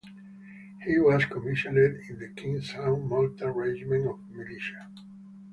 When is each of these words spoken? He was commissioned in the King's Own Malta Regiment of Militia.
He 0.83 0.97
was 0.97 1.25
commissioned 1.25 1.77
in 1.77 2.17
the 2.17 2.29
King's 2.29 2.73
Own 2.73 3.07
Malta 3.07 3.51
Regiment 3.51 4.07
of 4.09 4.19
Militia. 4.31 4.89